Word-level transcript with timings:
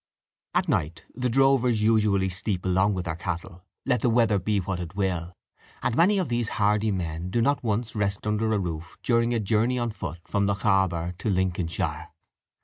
At 0.55 0.67
night, 0.67 1.05
the 1.13 1.29
drovers 1.29 1.79
usually 1.83 2.27
sleep 2.29 2.65
along 2.65 2.95
with 2.95 3.05
their 3.05 3.15
cattle, 3.15 3.61
let 3.85 4.01
the 4.01 4.09
weather 4.09 4.39
be 4.39 4.57
what 4.59 4.79
it 4.79 4.95
will; 4.95 5.35
and 5.83 5.95
many 5.95 6.17
of 6.17 6.27
these 6.27 6.49
hardy 6.57 6.89
men 6.89 7.29
do 7.29 7.39
not 7.39 7.63
once 7.63 7.93
rest 7.95 8.25
under 8.25 8.51
a 8.51 8.57
roof 8.57 8.97
during 9.03 9.31
a 9.31 9.39
journey 9.39 9.77
on 9.77 9.91
foot 9.91 10.17
from 10.27 10.47
Lochaber 10.47 11.13
to 11.19 11.29
Lincolnshire. 11.29 12.09